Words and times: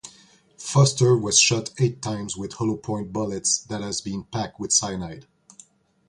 Foster 0.57 1.15
was 1.15 1.39
shot 1.39 1.69
eight 1.77 2.01
times 2.01 2.35
with 2.35 2.53
hollow-point 2.53 3.13
bullets 3.13 3.59
that 3.59 3.81
had 3.81 3.95
been 4.03 4.23
packed 4.23 4.59
with 4.59 4.71
cyanide. 4.71 5.27